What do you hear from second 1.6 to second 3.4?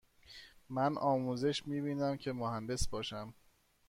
می بینم که مهندس باشم.